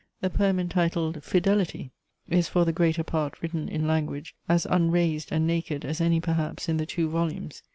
[0.21, 1.91] The poem entitled FIDELITY
[2.27, 6.67] is for the greater part written in language, as unraised and naked as any perhaps
[6.67, 7.61] in the two volumes.